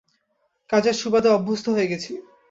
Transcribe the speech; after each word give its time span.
কাজের 0.69 0.93
সুবাদে 0.93 1.29
অভ্যস্ত 1.29 1.65
হয়ে 1.69 1.89
গেছি। 1.91 2.11